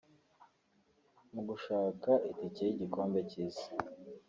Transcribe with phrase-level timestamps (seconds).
[1.33, 3.69] Mu gushaka itike y’igikombe cy’isi